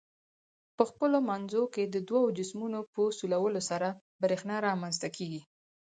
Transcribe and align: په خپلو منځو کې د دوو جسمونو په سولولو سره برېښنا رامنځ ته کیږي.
په 0.77 0.83
خپلو 0.89 1.17
منځو 1.29 1.61
کې 1.73 1.83
د 1.85 1.95
دوو 2.07 2.21
جسمونو 2.37 2.79
په 2.93 3.01
سولولو 3.17 3.61
سره 3.69 3.87
برېښنا 4.21 4.55
رامنځ 4.67 4.95
ته 5.01 5.07
کیږي. 5.15 5.41